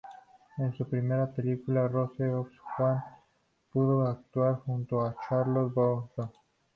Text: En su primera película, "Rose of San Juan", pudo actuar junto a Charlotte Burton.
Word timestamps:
En 0.57 0.75
su 0.75 0.89
primera 0.89 1.27
película, 1.31 1.87
"Rose 1.87 2.27
of 2.27 2.47
San 2.49 2.61
Juan", 2.75 3.03
pudo 3.71 4.07
actuar 4.07 4.55
junto 4.65 4.99
a 5.01 5.15
Charlotte 5.29 5.75
Burton. 5.75 6.31